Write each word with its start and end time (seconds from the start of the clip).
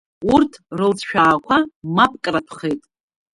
Урҭ 0.33 0.51
рылҵшәаақәа 0.77 1.57
мапкратәхеит. 1.95 2.81